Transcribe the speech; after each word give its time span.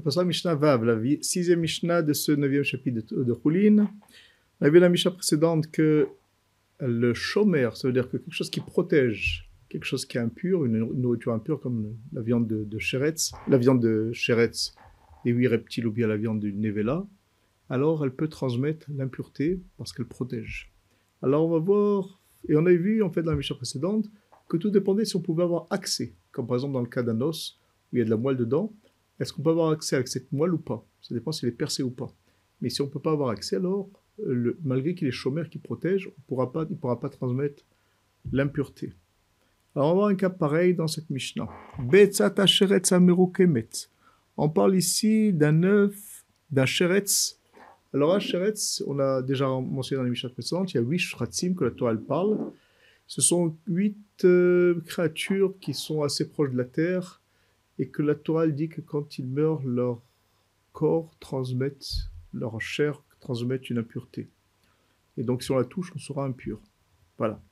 Passera 0.00 0.22
à 0.22 0.24
Mishnah 0.24 0.54
Vav, 0.54 0.84
la 0.84 0.98
sixième 1.20 1.60
Mishnah 1.60 2.00
de 2.00 2.14
ce 2.14 2.32
neuvième 2.32 2.62
chapitre 2.62 3.14
de, 3.14 3.24
de. 3.24 3.36
On 3.44 4.64
a 4.64 4.70
vu 4.70 4.78
la 4.78 4.88
Mishnah 4.88 5.10
précédente 5.10 5.70
que 5.70 6.08
le 6.80 7.12
chomer, 7.12 7.68
ça 7.74 7.88
veut 7.88 7.92
dire 7.92 8.08
que 8.08 8.16
quelque 8.16 8.32
chose 8.32 8.48
qui 8.48 8.60
protège, 8.60 9.50
quelque 9.68 9.84
chose 9.84 10.06
qui 10.06 10.16
est 10.16 10.20
impur, 10.20 10.64
une 10.64 10.78
nourriture 10.78 11.34
impure 11.34 11.60
comme 11.60 11.94
la 12.14 12.22
viande 12.22 12.48
de, 12.48 12.64
de 12.64 12.78
Sheretz, 12.78 13.32
la 13.48 13.58
viande 13.58 13.82
de 13.82 14.10
Sheretz, 14.14 14.74
des 15.26 15.30
huit 15.32 15.48
reptiles 15.48 15.86
ou 15.86 15.92
bien 15.92 16.06
la 16.06 16.16
viande 16.16 16.40
du 16.40 16.54
Nevela, 16.54 17.06
alors 17.68 18.02
elle 18.02 18.14
peut 18.14 18.28
transmettre 18.28 18.86
l'impureté 18.96 19.60
parce 19.76 19.92
qu'elle 19.92 20.06
protège. 20.06 20.72
Alors 21.20 21.46
on 21.46 21.50
va 21.50 21.58
voir, 21.58 22.22
et 22.48 22.56
on 22.56 22.64
a 22.64 22.72
vu 22.72 23.02
en 23.02 23.10
fait 23.10 23.22
dans 23.22 23.32
la 23.32 23.36
Mishnah 23.36 23.56
précédente 23.56 24.06
que 24.48 24.56
tout 24.56 24.70
dépendait 24.70 25.04
si 25.04 25.16
on 25.16 25.20
pouvait 25.20 25.42
avoir 25.42 25.66
accès, 25.68 26.14
comme 26.30 26.46
par 26.46 26.56
exemple 26.56 26.72
dans 26.72 26.80
le 26.80 26.88
cas 26.88 27.02
d'un 27.02 27.20
os 27.20 27.58
où 27.92 27.96
il 27.96 27.98
y 27.98 28.02
a 28.02 28.06
de 28.06 28.10
la 28.10 28.16
moelle 28.16 28.38
dedans, 28.38 28.72
est-ce 29.20 29.32
qu'on 29.32 29.42
peut 29.42 29.50
avoir 29.50 29.70
accès 29.70 29.96
à 29.96 30.06
cette 30.06 30.32
moelle 30.32 30.54
ou 30.54 30.58
pas? 30.58 30.84
Ça 31.00 31.14
dépend 31.14 31.32
s'il 31.32 31.48
est 31.48 31.52
percé 31.52 31.82
ou 31.82 31.90
pas. 31.90 32.12
Mais 32.60 32.70
si 32.70 32.80
on 32.80 32.86
ne 32.86 32.90
peut 32.90 33.00
pas 33.00 33.12
avoir 33.12 33.30
accès, 33.30 33.56
alors, 33.56 33.88
euh, 34.20 34.56
malgré 34.64 34.94
qu'il 34.94 35.08
est 35.08 35.12
chômeur 35.12 35.48
qui 35.48 35.58
protège, 35.58 36.08
on 36.08 36.20
pourra 36.28 36.52
pas, 36.52 36.64
il 36.68 36.72
ne 36.72 36.76
pourra 36.76 37.00
pas 37.00 37.08
transmettre 37.08 37.62
l'impureté. 38.30 38.92
Alors, 39.74 39.88
on 39.88 39.90
va 39.92 39.94
voir 39.94 40.08
un 40.08 40.14
cas 40.14 40.30
pareil 40.30 40.74
dans 40.74 40.86
cette 40.86 41.08
Mishnah. 41.08 41.48
On 44.36 44.48
parle 44.48 44.76
ici 44.76 45.32
d'un 45.32 45.62
œuf, 45.62 46.24
d'un 46.50 46.66
sheretz. 46.66 47.38
Alors, 47.94 48.14
un 48.14 48.20
sheretz, 48.20 48.82
on 48.86 48.98
a 48.98 49.22
déjà 49.22 49.46
mentionné 49.48 49.98
dans 49.98 50.04
les 50.04 50.10
Mishnah 50.10 50.30
précédentes, 50.30 50.72
il 50.72 50.76
y 50.76 50.80
a 50.80 50.82
huit 50.82 50.98
shratzim 50.98 51.54
que 51.54 51.64
la 51.64 51.70
Torah 51.70 51.92
elle 51.92 52.00
parle. 52.00 52.38
Ce 53.06 53.20
sont 53.20 53.56
huit 53.66 53.96
euh, 54.24 54.80
créatures 54.86 55.54
qui 55.60 55.74
sont 55.74 56.02
assez 56.02 56.28
proches 56.28 56.50
de 56.50 56.58
la 56.58 56.64
terre 56.64 57.21
et 57.82 57.88
que 57.88 58.00
la 58.00 58.14
Torah 58.14 58.46
dit 58.46 58.68
que 58.68 58.80
quand 58.80 59.18
ils 59.18 59.26
meurent, 59.26 59.64
leur 59.64 60.00
corps 60.72 61.10
transmettent, 61.18 62.12
leur 62.32 62.60
chair 62.60 63.02
transmettent 63.18 63.70
une 63.70 63.78
impureté. 63.78 64.30
Et 65.16 65.24
donc 65.24 65.42
si 65.42 65.50
on 65.50 65.56
la 65.56 65.64
touche, 65.64 65.92
on 65.96 65.98
sera 65.98 66.24
impur. 66.24 66.60
Voilà. 67.18 67.42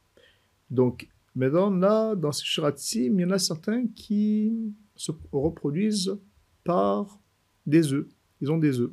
Donc 0.71 1.09
maintenant, 1.35 1.69
là, 1.69 2.15
dans 2.15 2.31
ces 2.31 2.45
shiratzim, 2.45 3.19
il 3.19 3.23
y 3.23 3.25
en 3.25 3.33
a 3.33 3.41
certains 3.41 3.89
qui 3.89 4.73
se 4.95 5.11
reproduisent 5.33 6.17
par 6.63 7.19
des 7.67 7.93
œufs. 7.93 8.07
Ils 8.41 8.53
ont 8.53 8.59
des 8.59 8.79
œufs. 8.79 8.93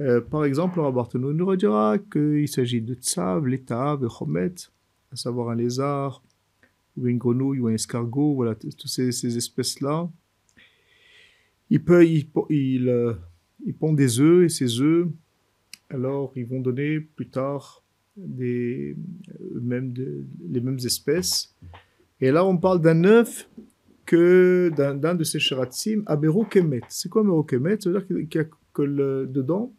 Euh, 0.00 0.20
par 0.20 0.44
exemple, 0.44 0.78
le 0.78 0.82
Rabbartano 0.86 1.32
nous 1.32 1.46
redira 1.46 1.98
qu'il 1.98 2.48
s'agit 2.48 2.82
de 2.82 2.94
tsav, 2.94 3.46
l'étav, 3.46 4.04
et 4.04 4.08
chomet, 4.08 4.54
à 5.12 5.16
savoir 5.16 5.50
un 5.50 5.54
lézard, 5.54 6.20
ou 6.96 7.06
une 7.06 7.18
grenouille, 7.18 7.60
ou 7.60 7.68
un 7.68 7.74
escargot, 7.74 8.34
voilà, 8.34 8.54
toutes 8.54 8.86
ces, 8.86 9.12
ces 9.12 9.36
espèces-là. 9.36 10.10
Ils, 11.70 11.82
peuvent, 11.82 12.06
euh, 12.50 13.14
ils 13.64 13.74
pondent 13.74 13.96
des 13.96 14.20
œufs, 14.20 14.44
et 14.44 14.48
ces 14.48 14.80
œufs, 14.80 15.08
alors, 15.90 16.32
ils 16.36 16.46
vont 16.46 16.60
donner 16.60 17.00
plus 17.00 17.28
tard 17.28 17.82
des, 18.16 18.96
même 19.54 19.94
les 20.50 20.60
mêmes 20.60 20.78
espèces. 20.84 21.54
Et 22.20 22.30
là, 22.30 22.44
on 22.44 22.56
parle 22.56 22.80
d'un 22.80 23.04
œuf 23.04 23.48
que 24.04 24.70
d'un 24.74 25.14
de 25.14 25.24
ces 25.24 25.38
shiratzim, 25.38 26.02
Aberokemet. 26.06 26.80
C'est 26.88 27.08
quoi 27.08 27.22
Aberokemet 27.22 27.80
Ça 27.80 27.90
veut 27.90 28.24
dire 28.24 28.48
que 28.72 28.82
le- 28.82 29.26
dedans, 29.26 29.72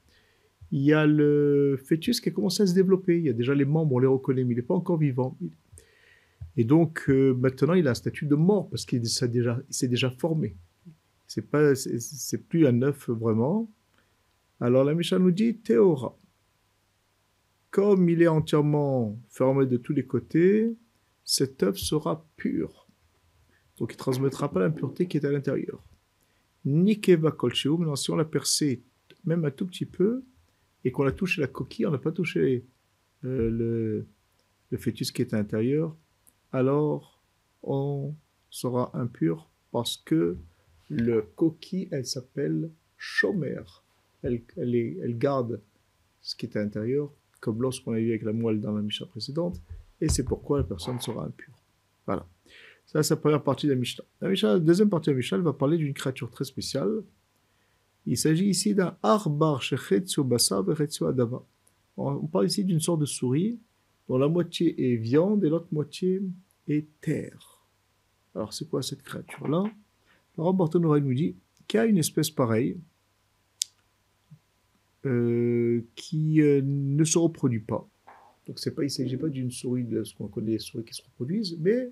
il 0.71 0.81
y 0.81 0.93
a 0.93 1.05
le 1.05 1.79
fœtus 1.85 2.19
qui 2.19 2.29
a 2.29 2.31
commencé 2.31 2.63
à 2.63 2.67
se 2.67 2.73
développer. 2.73 3.17
Il 3.17 3.25
y 3.25 3.29
a 3.29 3.33
déjà 3.33 3.55
les 3.55 3.65
membres, 3.65 3.95
on 3.95 3.99
les 3.99 4.07
reconnaît, 4.07 4.43
mais 4.43 4.53
il 4.53 4.57
n'est 4.57 4.63
pas 4.63 4.75
encore 4.75 4.97
vivant. 4.97 5.37
Et 6.57 6.63
donc, 6.63 7.05
euh, 7.09 7.35
maintenant, 7.35 7.73
il 7.75 7.87
a 7.87 7.91
un 7.91 7.93
statut 7.93 8.25
de 8.25 8.33
mort 8.35 8.67
parce 8.69 8.83
qu'il 8.83 9.05
s'est 9.07 9.27
déjà, 9.27 10.09
formé. 10.17 10.57
C'est 11.27 11.47
pas, 11.47 11.75
c'est- 11.75 12.37
plus 12.49 12.65
un 12.65 12.81
œuf 12.81 13.09
vraiment. 13.09 13.71
Alors, 14.59 14.83
la 14.83 14.95
Mishnah 14.95 15.19
nous 15.19 15.31
dit 15.31 15.57
Théora. 15.57 16.17
Comme 17.69 18.09
il 18.09 18.23
est 18.23 18.27
entièrement 18.27 19.19
fermé 19.29 19.67
de 19.67 19.77
tous 19.77 19.93
les 19.93 20.05
côtés, 20.05 20.75
cet 21.23 21.61
œuf 21.61 21.77
sera 21.77 22.25
pur. 22.37 22.87
Donc, 23.77 23.91
il 23.91 23.95
ne 23.95 23.99
transmettra 23.99 24.51
pas 24.51 24.61
l'impureté 24.61 25.07
qui 25.07 25.17
est 25.17 25.25
à 25.25 25.31
l'intérieur. 25.31 25.83
Nikeva 26.65 27.31
kolcheum, 27.31 27.77
maintenant, 27.79 27.95
si 27.95 28.09
on 28.09 28.15
l'a 28.15 28.25
percé 28.25 28.81
même 29.25 29.45
un 29.45 29.51
tout 29.51 29.67
petit 29.67 29.85
peu, 29.85 30.23
et 30.83 30.91
qu'on 30.91 31.05
a 31.05 31.11
touché 31.11 31.41
la 31.41 31.47
coquille, 31.47 31.85
on 31.85 31.91
n'a 31.91 31.97
pas 31.99 32.11
touché 32.11 32.65
euh, 33.25 34.05
le 34.71 34.77
fœtus 34.77 35.11
qui 35.11 35.21
est 35.21 35.33
à 35.33 35.37
l'intérieur, 35.37 35.95
alors 36.51 37.21
on 37.63 38.13
sera 38.49 38.91
impur 38.93 39.49
parce 39.71 39.97
que 39.97 40.37
le 40.89 41.21
coquille, 41.35 41.89
elle 41.91 42.05
s'appelle 42.05 42.69
chômère. 42.97 43.83
Elle, 44.23 44.41
elle, 44.57 45.17
garde 45.17 45.61
ce 46.21 46.35
qui 46.35 46.45
est 46.45 46.57
à 46.57 46.63
l'intérieur, 46.63 47.11
comme 47.39 47.61
lorsqu'on 47.61 47.93
a 47.93 47.99
vu 47.99 48.09
avec 48.09 48.23
la 48.23 48.33
moelle 48.33 48.59
dans 48.61 48.71
la 48.71 48.81
Mishnah 48.81 49.07
précédente, 49.07 49.61
et 50.01 50.09
c'est 50.09 50.23
pourquoi 50.23 50.59
la 50.59 50.63
personne 50.63 50.99
sera 50.99 51.25
impure. 51.25 51.53
Voilà. 52.05 52.25
Ça, 52.85 53.03
c'est 53.03 53.15
la 53.15 53.19
première 53.19 53.43
partie 53.43 53.67
de 53.67 53.73
la 53.73 53.77
Mishnah. 53.77 54.03
La, 54.21 54.59
deuxième 54.59 54.89
partie 54.89 55.09
de 55.09 55.11
la 55.11 55.17
Mishnah 55.17 55.37
va 55.39 55.53
parler 55.53 55.77
d'une 55.77 55.93
créature 55.93 56.31
très 56.31 56.45
spéciale. 56.45 57.03
Il 58.05 58.17
s'agit 58.17 58.47
ici 58.47 58.73
d'un 58.73 58.97
arbar 59.03 59.61
on 61.99 62.27
parle 62.27 62.45
ici 62.45 62.63
d'une 62.63 62.79
sorte 62.79 63.01
de 63.01 63.05
souris 63.05 63.59
dont 64.07 64.17
la 64.17 64.27
moitié 64.27 64.93
est 64.93 64.95
viande 64.95 65.43
et 65.43 65.49
l'autre 65.49 65.67
moitié 65.71 66.21
est 66.67 66.87
terre. 67.01 67.65
Alors, 68.35 68.53
c'est 68.53 68.69
quoi 68.69 68.81
cette 68.81 69.01
créature-là? 69.01 69.63
Le 70.37 70.51
Bartonora 70.53 70.99
nous 70.99 71.13
dit 71.13 71.35
qu'il 71.67 71.79
y 71.79 71.81
a 71.81 71.85
une 71.85 71.97
espèce 71.97 72.29
pareille 72.29 72.77
euh, 75.05 75.81
qui 75.95 76.41
euh, 76.41 76.61
ne 76.63 77.03
se 77.03 77.17
reproduit 77.17 77.59
pas. 77.59 77.89
Donc, 78.45 78.63
pas, 78.75 78.83
il 78.83 78.85
ne 78.85 78.89
s'agit 78.89 79.17
pas 79.17 79.29
d'une 79.29 79.51
souris, 79.51 79.83
de 79.83 80.03
ce 80.03 80.13
qu'on 80.15 80.27
connaît, 80.27 80.51
les 80.51 80.59
souris 80.59 80.85
qui 80.85 80.93
se 80.93 81.01
reproduisent, 81.01 81.57
mais 81.59 81.91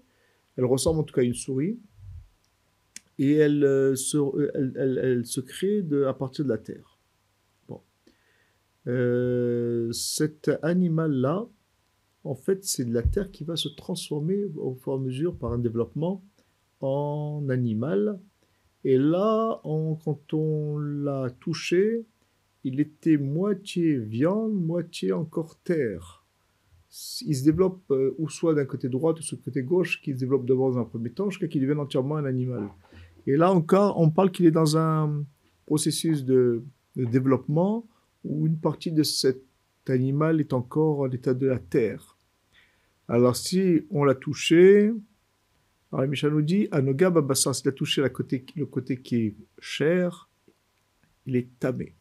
elle 0.55 0.65
ressemble 0.65 0.99
en 0.99 1.03
tout 1.03 1.13
cas 1.13 1.21
à 1.21 1.23
une 1.23 1.33
souris 1.33 1.79
et 3.17 3.33
elle, 3.33 3.63
euh, 3.63 3.95
se, 3.95 5.39
crée 5.39 5.83
à 6.07 6.13
partir 6.13 6.45
de 6.45 6.49
la 6.49 6.57
terre. 6.57 6.97
Bon. 7.67 7.81
Cet 9.91 10.51
animal-là, 10.61 11.47
en 12.25 12.35
fait, 12.35 12.63
c'est 12.65 12.85
de 12.85 12.93
la 12.93 13.03
terre 13.03 13.31
qui 13.31 13.43
va 13.43 13.55
se 13.55 13.69
transformer 13.69 14.43
au 14.57 14.73
fur 14.75 14.93
et 14.93 14.95
à 14.95 14.99
mesure 14.99 15.37
par 15.37 15.53
un 15.53 15.59
développement 15.59 16.23
en 16.81 17.45
animal. 17.49 18.19
Et 18.83 18.97
là, 18.97 19.61
quand 19.63 20.33
on 20.33 20.77
l'a 20.77 21.29
touché, 21.39 22.05
il 22.63 22.79
était 22.79 23.17
moitié 23.17 23.97
viande, 23.97 24.53
moitié 24.53 25.11
encore 25.11 25.59
terre. 25.59 26.25
Il 27.25 27.35
se 27.35 27.43
développe 27.43 27.81
euh, 27.91 28.15
ou 28.17 28.29
soit 28.29 28.55
d'un 28.55 28.65
côté 28.65 28.89
droit 28.89 29.13
ou 29.13 29.21
soit 29.21 29.37
du 29.37 29.43
côté 29.43 29.63
gauche, 29.63 30.01
qui 30.01 30.13
se 30.13 30.17
développe 30.17 30.45
d'abord 30.45 30.71
dans 30.71 30.79
un 30.79 30.85
premier 30.85 31.11
temps 31.11 31.29
jusqu'à 31.29 31.47
qu'il 31.47 31.61
devienne 31.61 31.79
entièrement 31.79 32.15
un 32.15 32.25
animal. 32.25 32.69
Et 33.27 33.37
là 33.37 33.51
encore, 33.51 33.99
on 33.99 34.09
parle 34.09 34.31
qu'il 34.31 34.45
est 34.45 34.51
dans 34.51 34.77
un 34.77 35.23
processus 35.65 36.25
de, 36.25 36.63
développement 36.95 37.85
où 38.23 38.47
une 38.47 38.57
partie 38.57 38.91
de 38.91 39.03
cet 39.03 39.43
animal 39.87 40.39
est 40.39 40.53
encore 40.53 41.01
en 41.01 41.09
état 41.11 41.33
de 41.33 41.47
la 41.47 41.59
terre. 41.59 42.14
Alors 43.07 43.35
si 43.35 43.85
on 43.91 44.03
l'a 44.03 44.16
touché, 44.16 44.91
alors 45.91 46.07
Michel 46.07 46.31
nous 46.31 46.41
dit, 46.41 46.67
Anoga 46.71 47.13
s'il 47.33 47.67
a 47.67 47.71
touché 47.71 48.01
le 48.01 48.66
côté 48.66 48.97
qui 48.97 49.16
est 49.17 49.35
chair, 49.59 50.29
il 51.25 51.35
est 51.35 51.47
tamé. 51.59 51.93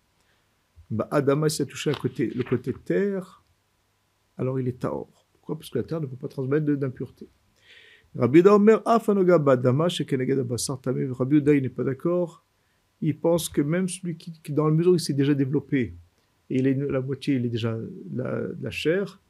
Bah, 0.90 1.08
Adama, 1.10 1.48
s'il 1.48 1.62
a 1.62 1.66
touché 1.66 1.92
côté, 1.92 2.28
le 2.34 2.42
côté 2.42 2.72
terre, 2.72 3.44
alors 4.36 4.58
il 4.58 4.68
est 4.68 4.80
taor. 4.80 5.26
Pourquoi? 5.32 5.58
Parce 5.58 5.70
que 5.70 5.78
la 5.78 5.84
terre 5.84 6.00
ne 6.00 6.06
peut 6.06 6.16
pas 6.16 6.28
transmettre 6.28 6.64
de- 6.64 6.76
d'impureté. 6.76 7.28
Rabbi 8.16 8.40
Omer, 8.46 8.80
Af 8.86 9.08
Anoga 9.08 9.38
Badama, 9.38 9.88
shekeneged 9.88 10.46
tamé. 10.82 11.06
Rabbi 11.10 11.36
il 11.36 11.62
n'est 11.62 11.68
pas 11.68 11.84
d'accord. 11.84 12.44
Il 13.00 13.18
pense 13.18 13.48
que 13.48 13.60
même 13.60 13.88
celui 13.88 14.16
qui, 14.16 14.32
dans 14.52 14.66
la 14.66 14.72
mesure 14.72 14.92
où 14.92 14.94
il 14.94 15.00
s'est 15.00 15.12
déjà 15.12 15.34
développé, 15.34 15.94
et 16.48 16.58
il 16.58 16.66
est, 16.66 16.74
la 16.74 17.00
moitié, 17.00 17.34
il 17.34 17.46
est 17.46 17.50
déjà 17.50 17.76
la, 18.14 18.42
la 18.60 18.70
chair, 18.70 19.20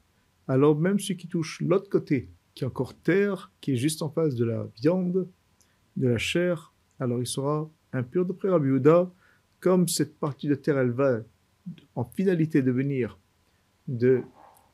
alors 0.48 0.78
même 0.78 0.98
celui 0.98 1.16
qui 1.16 1.28
touche 1.28 1.60
l'autre 1.60 1.88
côté, 1.88 2.28
qui 2.54 2.64
est 2.64 2.66
encore 2.66 2.94
terre, 2.94 3.50
qui 3.60 3.72
est 3.72 3.76
juste 3.76 4.02
en 4.02 4.10
face 4.10 4.34
de 4.34 4.44
la 4.44 4.66
viande, 4.80 5.28
de 5.96 6.08
la 6.08 6.18
chair, 6.18 6.72
alors 7.00 7.20
il 7.20 7.26
sera 7.26 7.70
impur 7.92 8.24
d'après 8.24 8.48
Rabbi 8.48 8.68
Yehuda. 8.68 9.10
Comme 9.60 9.88
cette 9.88 10.18
partie 10.18 10.48
de 10.48 10.54
terre, 10.54 10.78
elle 10.78 10.90
va 10.90 11.20
en 11.94 12.04
finalité 12.04 12.60
devenir 12.60 13.18
de, 13.88 14.22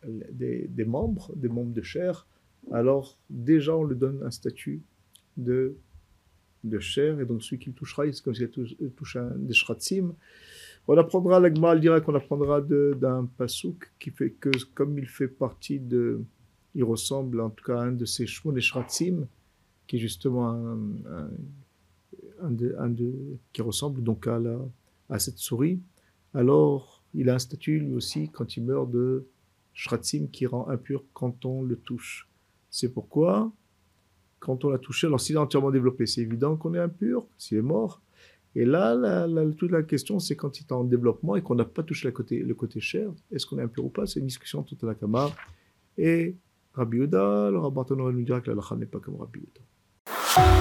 des, 0.05 0.84
membres, 0.84 1.32
des 1.37 1.49
membres 1.49 1.73
de 1.73 1.82
chair, 1.82 2.26
alors 2.73 3.16
déjà 3.28 3.76
on 3.76 3.84
lui 3.84 3.96
donne 3.96 4.23
un 4.25 4.31
statut 4.31 4.82
de, 5.37 5.76
de 6.64 6.78
chair, 6.81 7.20
et 7.20 7.25
donc 7.25 7.43
celui 7.43 7.58
qui 7.58 7.69
le 7.69 7.75
touchera, 7.75 8.05
c'est 8.12 8.23
comme 8.23 8.34
s'il 8.34 8.50
touche 8.50 9.16
un 9.16 9.31
des 9.37 9.55
shratzim. 9.55 10.14
On 10.88 10.97
apprendra, 10.97 11.38
la 11.38 11.55
Gemara 11.55 11.75
elle 11.75 11.81
dira 11.81 12.00
qu'on 12.00 12.15
apprendra 12.15 12.61
d'un 12.61 13.27
pasouk 13.37 13.93
qui 13.99 14.11
fait 14.11 14.31
que, 14.31 14.50
comme 14.75 14.99
il 14.99 15.06
fait 15.06 15.29
partie 15.29 15.79
de. 15.79 16.21
Il 16.75 16.85
ressemble 16.85 17.41
en 17.41 17.50
tout 17.50 17.65
cas 17.65 17.81
à 17.81 17.82
un 17.85 17.93
de 17.93 18.05
ces 18.05 18.27
shmon 18.27 18.55
et 18.56 18.61
shratzim, 18.61 19.27
qui 19.87 19.97
est 19.97 19.99
justement 19.99 20.50
un, 20.50 20.79
un, 21.06 21.31
un 22.43 22.50
de, 22.50 22.75
un 22.79 22.88
de, 22.88 23.12
qui 23.53 23.62
ressemble 23.62 24.03
donc 24.03 24.27
à, 24.27 24.38
la, 24.38 24.59
à 25.09 25.19
cette 25.19 25.38
souris, 25.38 25.81
alors 26.35 27.03
il 27.15 27.29
a 27.29 27.35
un 27.35 27.38
statut 27.38 27.81
lui 27.81 27.94
aussi 27.94 28.29
quand 28.29 28.56
il 28.56 28.65
meurt 28.65 28.91
de 28.91 29.26
shratzim 29.75 30.29
qui 30.29 30.47
rend 30.47 30.69
impur 30.69 31.03
quand 31.12 31.44
on 31.44 31.62
le 31.62 31.76
touche. 31.76 32.29
C'est 32.71 32.93
pourquoi, 32.93 33.50
quand 34.38 34.65
on 34.65 34.71
l'a 34.71 34.79
touché, 34.79 35.09
alors 35.09 35.21
s'il 35.21 35.37
est 35.37 35.41
entièrement 35.41 35.71
développé, 35.71 36.06
c'est 36.06 36.21
évident 36.21 36.56
qu'on 36.56 36.75
est 36.75 36.79
impur, 36.79 37.26
s'il 37.37 37.59
est 37.59 37.62
mort. 37.62 38.00
Et 38.56 38.64
là, 38.64 39.26
toute 39.56 39.70
la 39.70 39.82
question, 39.82 40.19
c'est 40.19 40.35
quand 40.35 40.58
il 40.58 40.64
est 40.64 40.73
en 40.73 40.85
développement 40.85 41.37
et 41.37 41.43
qu'on 41.43 41.55
n'a 41.55 41.64
pas 41.64 41.82
touché 41.82 42.08
le 42.08 42.55
côté, 42.55 42.81
cher, 42.81 43.11
est-ce 43.31 43.47
qu'on 43.47 43.58
est 43.58 43.62
impur 43.62 43.85
ou 43.85 43.91
pas? 43.91 44.06
C'est 44.06 44.19
une 44.20 44.26
discussion 44.26 44.64
à 44.82 44.87
la 44.87 44.94
Kama. 44.94 45.31
Et 45.97 46.35
Rabbi 46.75 46.99
Yehuda, 46.99 47.50
le 47.50 47.58
Rabbi 47.58 47.81
nous 47.91 48.23
dira 48.23 48.41
que 48.41 48.50
la 48.50 48.76
n'est 48.76 48.87
pas 48.87 48.99
comme 48.99 49.17
Rabbi 49.17 49.41
Yehuda. 49.41 50.60